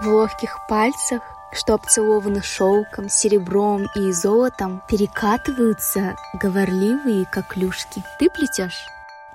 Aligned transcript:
В 0.00 0.06
ловких 0.08 0.58
пальцах, 0.68 1.22
что 1.52 1.74
обцелованы 1.74 2.42
шелком, 2.42 3.08
серебром 3.08 3.86
и 3.94 4.10
золотом, 4.12 4.82
перекатываются 4.88 6.16
говорливые 6.34 7.26
коклюшки. 7.26 8.02
Ты 8.18 8.30
плетешь, 8.30 8.86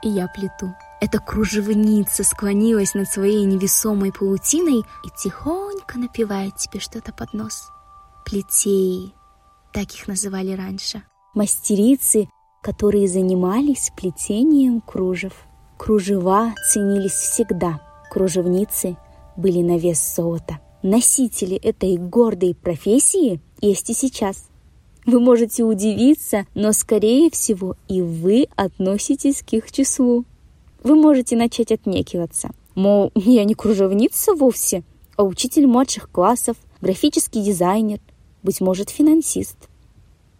и 0.01 0.09
я 0.09 0.27
плету. 0.27 0.73
Эта 0.99 1.19
кружевница 1.19 2.23
склонилась 2.23 2.95
над 2.95 3.07
своей 3.07 3.45
невесомой 3.45 4.11
паутиной 4.11 4.79
и 4.79 5.09
тихонько 5.15 5.99
напевает 5.99 6.55
тебе 6.55 6.79
что-то 6.79 7.13
под 7.13 7.33
нос. 7.33 7.69
Плетеи, 8.25 9.13
так 9.71 9.93
их 9.93 10.07
называли 10.07 10.53
раньше. 10.53 11.03
Мастерицы, 11.35 12.27
которые 12.63 13.07
занимались 13.07 13.91
плетением 13.95 14.81
кружев. 14.81 15.33
Кружева 15.77 16.55
ценились 16.67 17.13
всегда. 17.13 17.79
Кружевницы 18.09 18.97
были 19.37 19.61
на 19.61 19.77
вес 19.77 20.15
золота. 20.15 20.59
Носители 20.83 21.55
этой 21.55 21.97
гордой 21.97 22.55
профессии 22.55 23.39
есть 23.61 23.89
и 23.89 23.93
сейчас. 23.93 24.49
Вы 25.05 25.19
можете 25.19 25.63
удивиться, 25.63 26.45
но 26.53 26.73
скорее 26.73 27.29
всего 27.29 27.75
и 27.87 28.01
вы 28.01 28.47
относитесь 28.55 29.41
к 29.41 29.53
их 29.53 29.71
числу 29.71 30.25
вы 30.83 30.95
можете 30.95 31.35
начать 31.35 31.71
отнекиваться. 31.71 32.49
Мол, 32.75 33.11
я 33.15 33.43
не 33.43 33.55
кружевница 33.55 34.33
вовсе, 34.33 34.83
а 35.15 35.23
учитель 35.23 35.67
младших 35.67 36.09
классов, 36.09 36.57
графический 36.81 37.43
дизайнер, 37.43 37.99
быть 38.43 38.61
может, 38.61 38.89
финансист. 38.89 39.57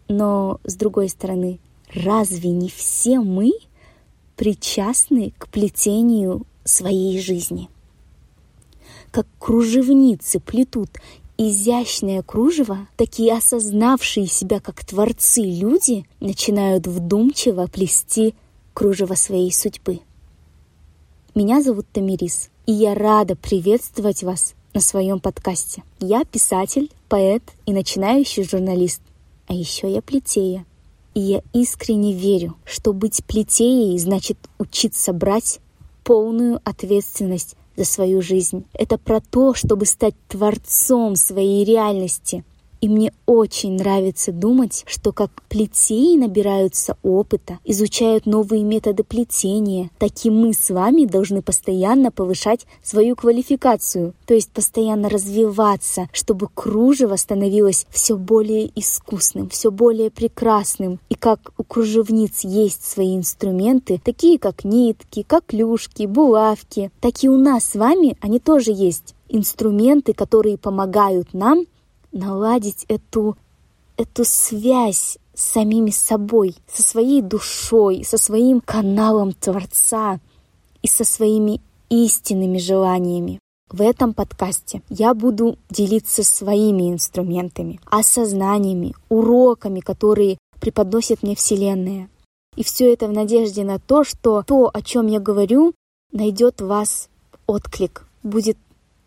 Но, 0.08 0.60
с 0.64 0.74
другой 0.76 1.08
стороны, 1.08 1.60
разве 1.92 2.50
не 2.50 2.70
все 2.70 3.20
мы 3.20 3.52
причастны 4.36 5.34
к 5.36 5.48
плетению 5.48 6.46
своей 6.64 7.20
жизни? 7.20 7.68
Как 9.10 9.26
кружевницы 9.38 10.38
плетут 10.40 10.90
изящное 11.38 12.22
кружево, 12.22 12.88
такие 12.96 13.32
осознавшие 13.32 14.26
себя 14.26 14.60
как 14.60 14.84
творцы 14.84 15.42
люди 15.42 16.04
начинают 16.20 16.86
вдумчиво 16.86 17.66
плести 17.66 18.34
кружево 18.74 19.14
своей 19.14 19.52
судьбы. 19.52 20.00
Меня 21.34 21.62
зовут 21.62 21.86
Тамирис, 21.92 22.50
и 22.66 22.72
я 22.72 22.94
рада 22.94 23.36
приветствовать 23.36 24.24
вас 24.24 24.54
на 24.74 24.80
своем 24.80 25.20
подкасте. 25.20 25.84
Я 26.00 26.24
писатель, 26.24 26.90
поэт 27.08 27.42
и 27.66 27.72
начинающий 27.72 28.42
журналист. 28.42 29.00
А 29.46 29.54
еще 29.54 29.90
я 29.90 30.02
плетея. 30.02 30.66
И 31.14 31.20
я 31.20 31.42
искренне 31.52 32.12
верю, 32.12 32.56
что 32.64 32.92
быть 32.92 33.24
плетеей 33.24 33.98
значит 33.98 34.36
учиться 34.58 35.12
брать 35.12 35.60
полную 36.04 36.60
ответственность 36.64 37.56
за 37.78 37.84
свою 37.84 38.20
жизнь. 38.20 38.64
Это 38.72 38.98
про 38.98 39.20
то, 39.20 39.54
чтобы 39.54 39.86
стать 39.86 40.14
творцом 40.26 41.14
своей 41.14 41.64
реальности— 41.64 42.44
и 42.80 42.88
мне 42.88 43.12
очень 43.26 43.76
нравится 43.76 44.32
думать, 44.32 44.84
что 44.86 45.12
как 45.12 45.30
плетеи 45.48 46.16
набираются 46.16 46.96
опыта, 47.02 47.58
изучают 47.64 48.26
новые 48.26 48.62
методы 48.62 49.04
плетения, 49.04 49.90
так 49.98 50.10
и 50.24 50.30
мы 50.30 50.52
с 50.52 50.70
вами 50.70 51.04
должны 51.04 51.42
постоянно 51.42 52.10
повышать 52.10 52.66
свою 52.82 53.16
квалификацию, 53.16 54.14
то 54.26 54.34
есть 54.34 54.50
постоянно 54.50 55.08
развиваться, 55.08 56.08
чтобы 56.12 56.48
кружево 56.54 57.16
становилось 57.16 57.86
все 57.90 58.16
более 58.16 58.70
искусным, 58.78 59.48
все 59.48 59.70
более 59.70 60.10
прекрасным. 60.10 61.00
И 61.08 61.14
как 61.14 61.52
у 61.58 61.64
кружевниц 61.64 62.44
есть 62.44 62.84
свои 62.84 63.16
инструменты, 63.16 64.00
такие 64.02 64.38
как 64.38 64.64
нитки, 64.64 65.24
как 65.26 65.46
клюшки, 65.46 66.06
булавки, 66.06 66.90
так 67.00 67.22
и 67.22 67.28
у 67.28 67.36
нас 67.36 67.64
с 67.64 67.74
вами 67.74 68.16
они 68.20 68.38
тоже 68.38 68.72
есть 68.72 69.14
инструменты, 69.28 70.12
которые 70.14 70.56
помогают 70.56 71.34
нам 71.34 71.66
наладить 72.12 72.84
эту, 72.88 73.36
эту 73.96 74.24
связь 74.24 75.18
с 75.34 75.42
самими 75.42 75.90
собой, 75.90 76.56
со 76.66 76.82
своей 76.82 77.22
душой, 77.22 78.04
со 78.04 78.18
своим 78.18 78.60
каналом 78.60 79.32
Творца 79.32 80.20
и 80.82 80.88
со 80.88 81.04
своими 81.04 81.60
истинными 81.88 82.58
желаниями. 82.58 83.38
В 83.70 83.82
этом 83.82 84.14
подкасте 84.14 84.82
я 84.88 85.12
буду 85.12 85.58
делиться 85.68 86.24
своими 86.24 86.90
инструментами, 86.90 87.80
осознаниями, 87.84 88.94
уроками, 89.10 89.80
которые 89.80 90.38
преподносит 90.58 91.22
мне 91.22 91.36
Вселенная. 91.36 92.08
И 92.56 92.64
все 92.64 92.92
это 92.92 93.06
в 93.06 93.12
надежде 93.12 93.64
на 93.64 93.78
то, 93.78 94.04
что 94.04 94.42
то, 94.42 94.70
о 94.72 94.82
чем 94.82 95.06
я 95.06 95.20
говорю, 95.20 95.74
найдет 96.12 96.60
вас 96.60 97.08
отклик, 97.46 98.06
будет 98.22 98.56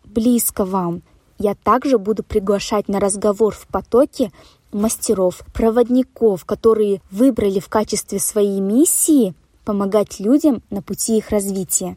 близко 0.04 0.64
вам, 0.64 1.02
я 1.42 1.56
также 1.56 1.98
буду 1.98 2.22
приглашать 2.22 2.86
на 2.86 3.00
разговор 3.00 3.52
в 3.52 3.66
потоке 3.66 4.30
мастеров, 4.70 5.40
проводников, 5.52 6.44
которые 6.44 7.02
выбрали 7.10 7.58
в 7.58 7.68
качестве 7.68 8.20
своей 8.20 8.60
миссии 8.60 9.34
помогать 9.64 10.20
людям 10.20 10.62
на 10.70 10.82
пути 10.82 11.18
их 11.18 11.30
развития. 11.30 11.96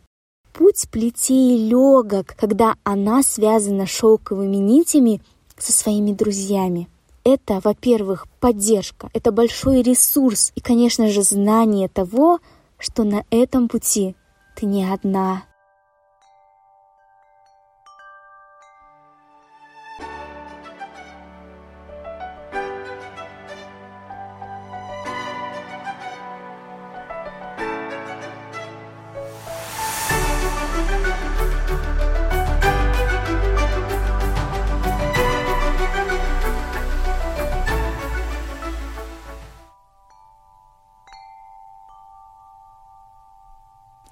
Путь 0.51 0.87
плетей 0.89 1.69
легок, 1.69 2.35
когда 2.35 2.75
она 2.83 3.21
связана 3.21 3.85
шелковыми 3.85 4.57
нитями 4.57 5.21
со 5.57 5.71
своими 5.71 6.11
друзьями. 6.11 6.89
Это, 7.23 7.61
во-первых, 7.63 8.27
поддержка, 8.39 9.09
это 9.13 9.31
большой 9.31 9.83
ресурс 9.83 10.51
и, 10.55 10.59
конечно 10.61 11.09
же, 11.09 11.21
знание 11.21 11.87
того, 11.87 12.39
что 12.79 13.03
на 13.03 13.25
этом 13.29 13.67
пути 13.67 14.15
ты 14.55 14.65
не 14.65 14.91
одна. 14.91 15.43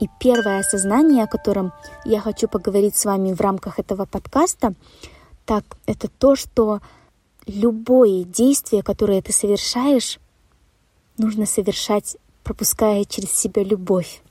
И 0.03 0.09
первое 0.19 0.59
осознание, 0.59 1.23
о 1.23 1.27
котором 1.27 1.71
я 2.03 2.19
хочу 2.19 2.49
поговорить 2.49 2.97
с 2.97 3.05
вами 3.05 3.31
в 3.31 3.39
рамках 3.39 3.79
этого 3.79 4.03
подкаста, 4.03 4.73
так 5.45 5.63
это 5.85 6.09
то, 6.09 6.35
что 6.35 6.81
любое 7.47 8.25
действие, 8.25 8.83
которое 8.83 9.21
ты 9.21 9.31
совершаешь, 9.31 10.19
нужно 11.17 11.45
совершать, 11.45 12.17
пропуская 12.43 13.05
через 13.05 13.31
себя 13.31 13.63
любовь. 13.63 14.21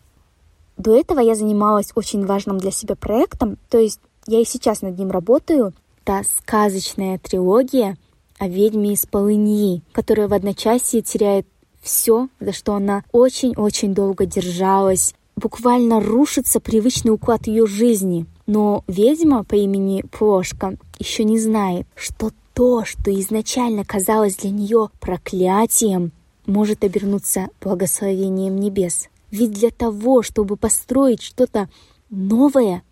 До 0.77 0.94
этого 0.94 1.21
я 1.21 1.34
занималась 1.34 1.93
очень 1.94 2.27
важным 2.27 2.59
для 2.59 2.71
себя 2.71 2.94
проектом, 2.94 3.56
то 3.71 3.78
есть 3.78 4.00
я 4.27 4.43
и 4.43 4.44
сейчас 4.44 4.83
над 4.83 4.99
ним 4.99 5.10
работаю. 5.10 5.72
Это 6.04 6.21
сказочная 6.37 7.19
трилогия 7.19 7.97
о 8.39 8.47
ведьме 8.47 8.93
из 8.93 9.06
полыньи, 9.06 9.81
которая 9.93 10.28
в 10.28 10.34
одночасье 10.34 11.00
теряет 11.00 11.47
все, 11.81 12.28
за 12.41 12.53
что 12.53 12.75
она 12.75 13.04
очень-очень 13.10 13.94
долго 13.94 14.27
держалась, 14.27 15.15
буквально 15.37 16.00
рушится 16.00 16.60
привычный 16.60 17.12
уклад 17.12 17.47
ее 17.47 17.66
жизни. 17.66 18.26
Но 18.47 18.84
ведьма 18.87 19.44
по 19.44 19.54
имени 19.54 20.03
Плошка 20.10 20.76
еще 20.98 21.25
не 21.25 21.38
знает, 21.38 21.87
что 21.94 22.31
то, 22.54 22.84
что 22.84 23.10
изначально 23.20 23.84
казалось 23.84 24.37
для 24.37 24.50
нее 24.50 24.91
проклятием, 25.00 26.12
может 26.47 26.84
обернуться 26.84 27.48
благословением 27.60 28.56
небес. 28.56 29.09
Ведь 29.31 29.53
для 29.53 29.71
того, 29.71 30.22
чтобы 30.22 30.56
построить 30.56 31.22
что-то 31.22 31.71
новое, 32.10 32.83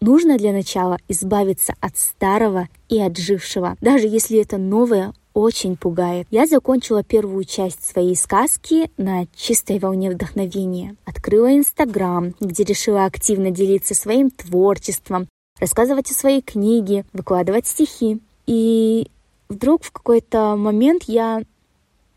нужно 0.00 0.38
для 0.38 0.52
начала 0.52 0.98
избавиться 1.08 1.74
от 1.80 1.96
старого 1.96 2.68
и 2.88 3.00
отжившего, 3.00 3.76
даже 3.80 4.06
если 4.06 4.40
это 4.40 4.58
новое 4.58 5.12
очень 5.34 5.76
пугает. 5.76 6.26
Я 6.30 6.46
закончила 6.46 7.02
первую 7.02 7.44
часть 7.44 7.84
своей 7.84 8.16
сказки 8.16 8.90
на 8.96 9.26
чистой 9.34 9.78
волне 9.78 10.10
вдохновения. 10.10 10.96
Открыла 11.04 11.54
Инстаграм, 11.56 12.34
где 12.40 12.64
решила 12.64 13.04
активно 13.04 13.50
делиться 13.50 13.94
своим 13.94 14.30
творчеством, 14.30 15.28
рассказывать 15.60 16.10
о 16.10 16.14
своей 16.14 16.42
книге, 16.42 17.04
выкладывать 17.12 17.66
стихи. 17.66 18.20
И 18.46 19.10
вдруг 19.48 19.84
в 19.84 19.92
какой-то 19.92 20.56
момент 20.56 21.04
я 21.04 21.42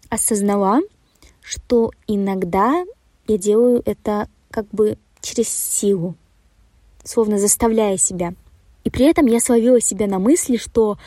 осознала, 0.10 0.80
что 1.42 1.92
иногда 2.08 2.84
я 3.28 3.38
делаю 3.38 3.82
это 3.86 4.28
как 4.50 4.68
бы 4.70 4.98
через 5.22 5.50
силу, 5.50 6.16
словно 7.04 7.38
заставляя 7.38 7.98
себя. 7.98 8.34
И 8.84 8.90
при 8.90 9.06
этом 9.06 9.26
я 9.28 9.40
словила 9.40 9.80
себя 9.80 10.08
на 10.08 10.20
мысли, 10.20 10.58
что 10.58 10.98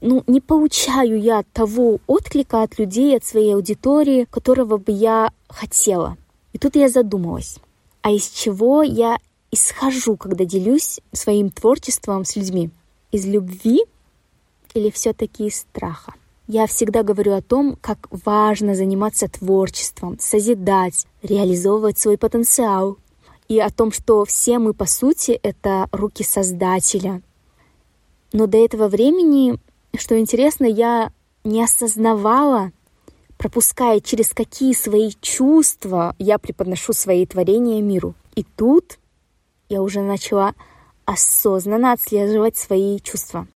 ну, 0.00 0.22
не 0.26 0.40
получаю 0.40 1.20
я 1.20 1.42
того 1.52 1.98
отклика 2.06 2.62
от 2.62 2.78
людей, 2.78 3.16
от 3.16 3.24
своей 3.24 3.54
аудитории, 3.54 4.26
которого 4.30 4.76
бы 4.76 4.92
я 4.92 5.32
хотела. 5.48 6.16
И 6.52 6.58
тут 6.58 6.76
я 6.76 6.88
задумалась, 6.88 7.58
а 8.02 8.10
из 8.10 8.28
чего 8.28 8.82
я 8.82 9.18
исхожу, 9.50 10.16
когда 10.16 10.44
делюсь 10.44 11.00
своим 11.12 11.50
творчеством 11.50 12.24
с 12.24 12.36
людьми? 12.36 12.70
из 13.10 13.26
любви 13.26 13.84
или 14.74 14.90
все-таки 14.90 15.46
из 15.46 15.56
страха? 15.56 16.14
Я 16.46 16.66
всегда 16.66 17.02
говорю 17.02 17.34
о 17.34 17.42
том, 17.42 17.76
как 17.80 18.08
важно 18.10 18.74
заниматься 18.74 19.28
творчеством, 19.28 20.18
созидать, 20.18 21.06
реализовывать 21.22 21.98
свой 21.98 22.16
потенциал. 22.16 22.96
И 23.48 23.58
о 23.60 23.70
том, 23.70 23.92
что 23.92 24.24
все 24.24 24.58
мы, 24.58 24.74
по 24.74 24.86
сути, 24.86 25.38
это 25.42 25.88
руки 25.92 26.22
Создателя. 26.22 27.22
Но 28.32 28.46
до 28.46 28.58
этого 28.58 28.88
времени, 28.88 29.58
что 29.96 30.18
интересно, 30.18 30.64
я 30.64 31.12
не 31.44 31.62
осознавала, 31.62 32.72
пропуская 33.36 34.00
через 34.00 34.30
какие 34.30 34.72
свои 34.72 35.12
чувства 35.20 36.14
я 36.18 36.38
преподношу 36.38 36.92
свои 36.92 37.24
творения 37.26 37.80
миру. 37.80 38.14
И 38.34 38.42
тут 38.44 38.98
я 39.68 39.82
уже 39.82 40.00
начала 40.00 40.54
осознанно 41.04 41.92
отслеживать 41.92 42.56
свои 42.56 43.00
чувства 43.00 43.48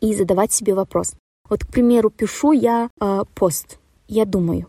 и 0.00 0.14
задавать 0.14 0.52
себе 0.52 0.74
вопрос. 0.74 1.14
Вот, 1.48 1.64
к 1.64 1.68
примеру, 1.68 2.10
пишу 2.10 2.52
я 2.52 2.90
э, 3.00 3.22
пост, 3.34 3.78
я 4.08 4.24
думаю, 4.24 4.68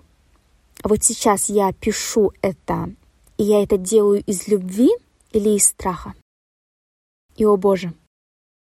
вот 0.83 1.03
сейчас 1.03 1.49
я 1.49 1.73
пишу 1.73 2.33
это, 2.41 2.93
и 3.37 3.43
я 3.43 3.63
это 3.63 3.77
делаю 3.77 4.23
из 4.23 4.47
любви 4.47 4.91
или 5.31 5.49
из 5.49 5.67
страха? 5.67 6.13
И, 7.35 7.45
о 7.45 7.57
боже, 7.57 7.93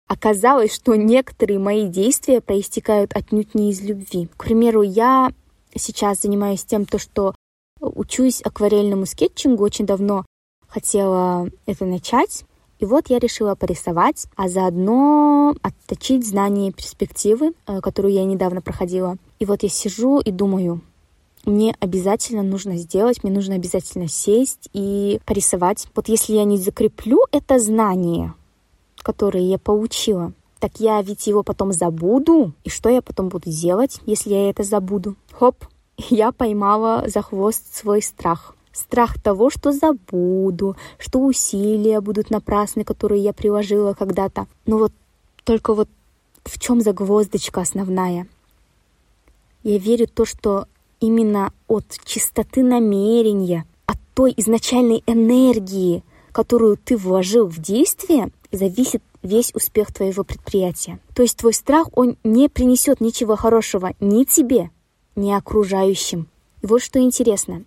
оказалось, 0.08 0.74
что 0.74 0.96
некоторые 0.96 1.58
мои 1.58 1.86
действия 1.86 2.40
проистекают 2.40 3.12
отнюдь 3.14 3.54
не 3.54 3.70
из 3.70 3.80
любви. 3.82 4.28
К 4.36 4.44
примеру, 4.44 4.82
я 4.82 5.30
сейчас 5.74 6.22
занимаюсь 6.22 6.64
тем, 6.64 6.86
то, 6.86 6.98
что 6.98 7.34
учусь 7.80 8.42
акварельному 8.42 9.06
скетчингу, 9.06 9.62
очень 9.62 9.86
давно 9.86 10.24
хотела 10.66 11.48
это 11.66 11.84
начать, 11.84 12.44
и 12.78 12.84
вот 12.84 13.10
я 13.10 13.18
решила 13.18 13.54
порисовать, 13.54 14.26
а 14.36 14.48
заодно 14.48 15.54
отточить 15.62 16.26
знания 16.26 16.72
перспективы, 16.72 17.52
э, 17.66 17.80
которую 17.80 18.14
я 18.14 18.24
недавно 18.24 18.60
проходила. 18.60 19.16
И 19.40 19.44
вот 19.44 19.62
я 19.62 19.68
сижу 19.68 20.20
и 20.20 20.30
думаю, 20.30 20.80
мне 21.44 21.74
обязательно 21.80 22.42
нужно 22.42 22.76
сделать, 22.76 23.24
мне 23.24 23.32
нужно 23.32 23.54
обязательно 23.54 24.06
сесть 24.06 24.68
и 24.72 25.18
порисовать. 25.24 25.88
Вот 25.94 26.08
если 26.08 26.34
я 26.34 26.44
не 26.44 26.58
закреплю 26.58 27.24
это 27.32 27.58
знание, 27.58 28.34
которое 29.08 29.42
я 29.42 29.56
получила, 29.56 30.34
так 30.58 30.80
я 30.80 31.00
ведь 31.00 31.26
его 31.26 31.42
потом 31.42 31.72
забуду. 31.72 32.52
И 32.62 32.68
что 32.68 32.90
я 32.90 33.00
потом 33.00 33.30
буду 33.30 33.48
делать, 33.48 34.00
если 34.04 34.34
я 34.34 34.50
это 34.50 34.64
забуду? 34.64 35.16
Хоп, 35.32 35.64
я 35.96 36.30
поймала 36.30 37.04
за 37.06 37.22
хвост 37.22 37.74
свой 37.74 38.02
страх. 38.02 38.54
Страх 38.70 39.18
того, 39.18 39.48
что 39.48 39.72
забуду, 39.72 40.76
что 40.98 41.20
усилия 41.20 42.02
будут 42.02 42.28
напрасны, 42.28 42.84
которые 42.84 43.22
я 43.22 43.32
приложила 43.32 43.94
когда-то. 43.94 44.46
Но 44.66 44.76
вот 44.76 44.92
только 45.42 45.72
вот 45.72 45.88
в 46.44 46.60
чем 46.60 46.82
загвоздочка 46.82 47.62
основная? 47.62 48.28
Я 49.62 49.78
верю 49.78 50.06
в 50.06 50.10
то, 50.10 50.26
что 50.26 50.66
именно 51.00 51.54
от 51.66 51.86
чистоты 52.04 52.62
намерения, 52.62 53.64
от 53.86 53.96
той 54.12 54.34
изначальной 54.36 55.02
энергии, 55.06 56.04
которую 56.30 56.76
ты 56.76 56.98
вложил 56.98 57.46
в 57.46 57.58
действие, 57.58 58.30
зависит 58.52 59.02
весь 59.22 59.54
успех 59.54 59.92
твоего 59.92 60.24
предприятия. 60.24 61.00
То 61.14 61.22
есть 61.22 61.36
твой 61.36 61.52
страх, 61.52 61.88
он 61.94 62.16
не 62.24 62.48
принесет 62.48 63.00
ничего 63.00 63.36
хорошего 63.36 63.92
ни 64.00 64.24
тебе, 64.24 64.70
ни 65.16 65.30
окружающим. 65.32 66.28
И 66.62 66.66
вот 66.66 66.82
что 66.82 66.98
интересно. 67.00 67.64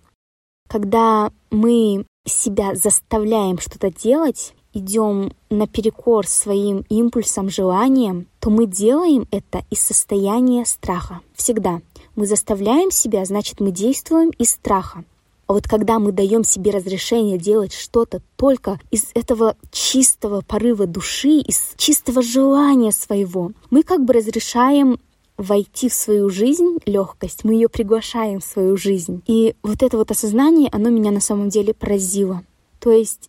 Когда 0.68 1.30
мы 1.50 2.06
себя 2.24 2.74
заставляем 2.74 3.58
что-то 3.58 3.90
делать, 3.90 4.54
идем 4.72 5.32
наперекор 5.50 6.26
своим 6.26 6.84
импульсам, 6.88 7.50
желаниям, 7.50 8.26
то 8.40 8.50
мы 8.50 8.66
делаем 8.66 9.26
это 9.30 9.64
из 9.70 9.80
состояния 9.80 10.64
страха. 10.64 11.20
Всегда. 11.34 11.80
Мы 12.14 12.26
заставляем 12.26 12.90
себя, 12.90 13.24
значит, 13.24 13.60
мы 13.60 13.70
действуем 13.70 14.30
из 14.38 14.50
страха. 14.50 15.04
А 15.52 15.54
вот 15.54 15.68
когда 15.68 15.98
мы 15.98 16.12
даем 16.12 16.44
себе 16.44 16.70
разрешение 16.70 17.36
делать 17.36 17.74
что-то 17.74 18.22
только 18.36 18.80
из 18.90 19.08
этого 19.12 19.54
чистого 19.70 20.40
порыва 20.40 20.86
души, 20.86 21.40
из 21.40 21.74
чистого 21.76 22.22
желания 22.22 22.90
своего, 22.90 23.52
мы 23.68 23.82
как 23.82 24.02
бы 24.02 24.14
разрешаем 24.14 24.98
войти 25.36 25.90
в 25.90 25.92
свою 25.92 26.30
жизнь 26.30 26.78
легкость, 26.86 27.44
мы 27.44 27.52
ее 27.52 27.68
приглашаем 27.68 28.40
в 28.40 28.44
свою 28.44 28.78
жизнь. 28.78 29.22
И 29.26 29.54
вот 29.62 29.82
это 29.82 29.98
вот 29.98 30.10
осознание, 30.10 30.70
оно 30.72 30.88
меня 30.88 31.10
на 31.10 31.20
самом 31.20 31.50
деле 31.50 31.74
поразило. 31.74 32.42
То 32.80 32.90
есть 32.90 33.28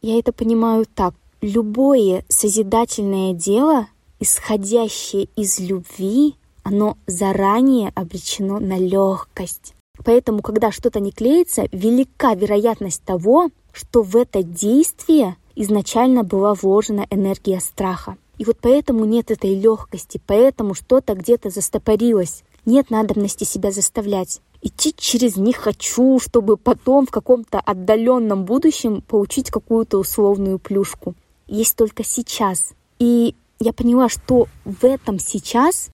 я 0.00 0.18
это 0.18 0.32
понимаю 0.32 0.86
так. 0.86 1.12
Любое 1.42 2.24
созидательное 2.30 3.34
дело, 3.34 3.88
исходящее 4.20 5.28
из 5.36 5.60
любви, 5.60 6.36
оно 6.62 6.96
заранее 7.06 7.92
обречено 7.94 8.58
на 8.58 8.78
легкость. 8.78 9.74
Поэтому, 10.04 10.42
когда 10.42 10.70
что-то 10.70 11.00
не 11.00 11.12
клеится, 11.12 11.68
велика 11.72 12.34
вероятность 12.34 13.02
того, 13.04 13.50
что 13.72 14.02
в 14.02 14.16
это 14.16 14.42
действие 14.42 15.36
изначально 15.54 16.22
была 16.22 16.54
вложена 16.54 17.06
энергия 17.10 17.60
страха. 17.60 18.16
И 18.38 18.44
вот 18.44 18.58
поэтому 18.60 19.04
нет 19.04 19.30
этой 19.30 19.54
легкости, 19.54 20.20
поэтому 20.24 20.74
что-то 20.74 21.14
где-то 21.14 21.50
застопорилось. 21.50 22.44
Нет 22.64 22.90
надобности 22.90 23.44
себя 23.44 23.72
заставлять. 23.72 24.40
Идти 24.62 24.94
через 24.96 25.36
«не 25.36 25.52
хочу», 25.52 26.18
чтобы 26.20 26.56
потом 26.56 27.06
в 27.06 27.10
каком-то 27.10 27.58
отдаленном 27.60 28.44
будущем 28.44 29.02
получить 29.02 29.50
какую-то 29.50 29.98
условную 29.98 30.58
плюшку. 30.58 31.14
Есть 31.46 31.76
только 31.76 32.04
сейчас. 32.04 32.72
И 32.98 33.34
я 33.60 33.72
поняла, 33.72 34.08
что 34.08 34.46
в 34.64 34.84
этом 34.84 35.18
сейчас, 35.18 35.90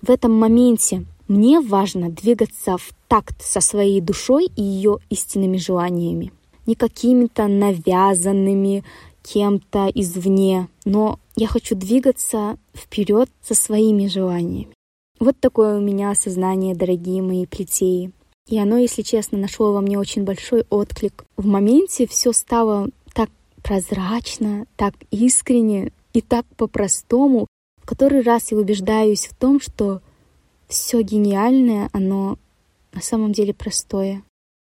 в 0.00 0.10
этом 0.10 0.32
моменте 0.32 1.06
мне 1.28 1.60
важно 1.60 2.10
двигаться 2.10 2.76
в 2.76 2.90
такт 3.12 3.42
со 3.42 3.60
своей 3.60 4.00
душой 4.00 4.46
и 4.56 4.62
ее 4.62 4.96
истинными 5.10 5.58
желаниями. 5.58 6.32
Не 6.64 6.74
какими-то 6.74 7.46
навязанными 7.46 8.84
кем-то 9.22 9.90
извне, 9.94 10.68
но 10.86 11.18
я 11.36 11.46
хочу 11.46 11.74
двигаться 11.74 12.56
вперед 12.74 13.28
со 13.42 13.54
своими 13.54 14.06
желаниями. 14.06 14.72
Вот 15.20 15.38
такое 15.38 15.76
у 15.76 15.80
меня 15.82 16.10
осознание, 16.10 16.74
дорогие 16.74 17.20
мои 17.20 17.44
плетеи. 17.44 18.12
И 18.48 18.58
оно, 18.58 18.78
если 18.78 19.02
честно, 19.02 19.36
нашло 19.36 19.74
во 19.74 19.82
мне 19.82 19.98
очень 19.98 20.24
большой 20.24 20.64
отклик. 20.70 21.26
В 21.36 21.44
моменте 21.44 22.06
все 22.06 22.32
стало 22.32 22.88
так 23.12 23.28
прозрачно, 23.62 24.64
так 24.76 24.94
искренне 25.10 25.92
и 26.14 26.22
так 26.22 26.46
по-простому. 26.56 27.46
В 27.82 27.84
который 27.84 28.22
раз 28.22 28.52
я 28.52 28.56
убеждаюсь 28.56 29.26
в 29.26 29.34
том, 29.34 29.60
что 29.60 30.00
все 30.66 31.02
гениальное, 31.02 31.90
оно 31.92 32.38
на 32.92 33.00
самом 33.00 33.32
деле 33.32 33.54
простое. 33.54 34.22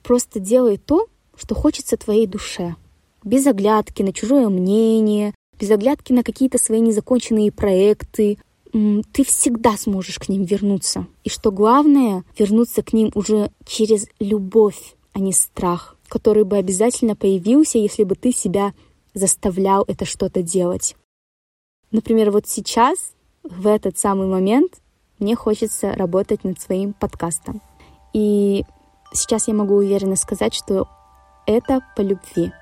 Просто 0.02 0.40
делай 0.40 0.76
то, 0.76 1.06
что 1.36 1.54
хочется 1.54 1.96
твоей 1.96 2.26
душе. 2.26 2.76
Без 3.24 3.46
оглядки 3.46 4.02
на 4.02 4.12
чужое 4.12 4.48
мнение, 4.48 5.34
без 5.58 5.70
оглядки 5.70 6.12
на 6.12 6.22
какие-то 6.22 6.58
свои 6.58 6.80
незаконченные 6.80 7.52
проекты. 7.52 8.38
Ты 8.72 9.24
всегда 9.24 9.76
сможешь 9.76 10.18
к 10.18 10.28
ним 10.28 10.44
вернуться. 10.44 11.06
И 11.24 11.28
что 11.28 11.52
главное, 11.52 12.24
вернуться 12.38 12.82
к 12.82 12.92
ним 12.92 13.10
уже 13.14 13.52
через 13.64 14.08
любовь, 14.18 14.96
а 15.12 15.20
не 15.20 15.32
страх, 15.32 15.96
который 16.08 16.44
бы 16.44 16.56
обязательно 16.56 17.14
появился, 17.14 17.78
если 17.78 18.04
бы 18.04 18.16
ты 18.16 18.32
себя 18.32 18.72
заставлял 19.14 19.84
это 19.86 20.04
что-то 20.04 20.42
делать. 20.42 20.96
Например, 21.90 22.30
вот 22.30 22.48
сейчас, 22.48 23.12
в 23.42 23.66
этот 23.66 23.98
самый 23.98 24.26
момент, 24.26 24.80
мне 25.18 25.36
хочется 25.36 25.92
работать 25.92 26.42
над 26.42 26.60
своим 26.60 26.94
подкастом. 26.94 27.60
И 28.12 28.64
сейчас 29.12 29.48
я 29.48 29.54
могу 29.54 29.76
уверенно 29.76 30.16
сказать, 30.16 30.54
что 30.54 30.88
это 31.46 31.80
по 31.96 32.00
любви. 32.00 32.52